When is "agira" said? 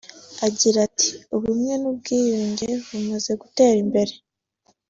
0.47-0.77